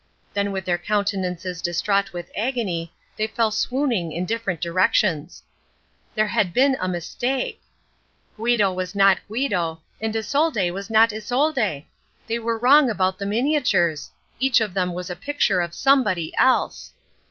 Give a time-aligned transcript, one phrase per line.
[0.33, 5.43] Then with their countenances distraught with agony they fell swooning in different directions.
[6.15, 7.61] There had been a mistake!
[8.35, 11.83] Guido was not Guido, and Isolde was not Isolde.
[12.25, 14.09] They were wrong about the miniatures.
[14.39, 16.93] Each of them was a picture of somebody else.